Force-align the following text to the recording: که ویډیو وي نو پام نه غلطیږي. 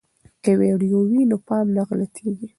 که 0.43 0.51
ویډیو 0.59 0.99
وي 1.09 1.21
نو 1.29 1.37
پام 1.47 1.65
نه 1.75 1.81
غلطیږي. 1.87 2.47